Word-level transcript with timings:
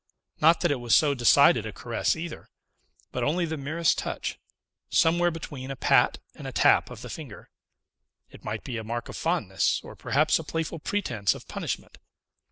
Not 0.41 0.61
that 0.61 0.71
it 0.71 0.79
was 0.79 0.95
so 0.95 1.13
decided 1.13 1.63
a 1.67 1.71
caress 1.71 2.15
either, 2.15 2.49
but 3.11 3.23
only 3.23 3.45
the 3.45 3.55
merest 3.55 3.99
touch, 3.99 4.39
somewhere 4.89 5.29
between 5.29 5.69
a 5.69 5.75
pat 5.75 6.17
and 6.33 6.47
a 6.47 6.51
tap 6.51 6.89
of 6.89 7.03
the 7.03 7.07
finger; 7.09 7.51
it 8.31 8.43
might 8.43 8.63
be 8.63 8.77
a 8.77 8.83
mark 8.83 9.09
of 9.09 9.15
fondness, 9.15 9.79
or 9.83 9.95
perhaps 9.95 10.39
a 10.39 10.43
playful 10.43 10.79
pretence 10.79 11.35
of 11.35 11.47
punishment. 11.47 11.99